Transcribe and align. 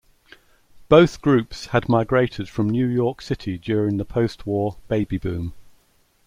Both 0.89 1.21
groups 1.21 1.67
had 1.67 1.87
migrated 1.87 2.49
from 2.49 2.67
New 2.71 2.87
York 2.87 3.21
City 3.21 3.59
during 3.59 3.97
the 3.97 4.03
post-war 4.03 4.77
"baby 4.87 5.19
boom". 5.19 5.53